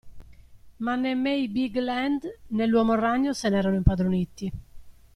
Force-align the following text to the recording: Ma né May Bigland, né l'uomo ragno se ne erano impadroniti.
Ma 0.83 0.95
né 0.95 1.13
May 1.13 1.47
Bigland, 1.47 2.23
né 2.55 2.65
l'uomo 2.65 2.95
ragno 2.95 3.33
se 3.35 3.49
ne 3.49 3.57
erano 3.59 3.75
impadroniti. 3.75 4.51